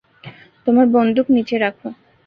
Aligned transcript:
তোমার 0.67 0.85
বন্দুক 0.95 1.27
নিচে 1.35 1.55
রাখো! 1.57 1.87